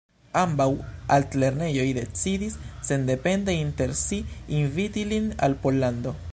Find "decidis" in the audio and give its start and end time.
1.97-2.57